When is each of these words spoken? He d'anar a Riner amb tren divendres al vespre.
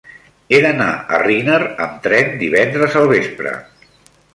He 0.55 0.61
d'anar 0.65 0.87
a 0.95 1.21
Riner 1.25 1.61
amb 1.67 2.03
tren 2.09 2.35
divendres 2.43 3.01
al 3.05 3.11
vespre. 3.17 3.59